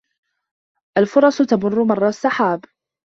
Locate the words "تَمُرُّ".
1.41-1.83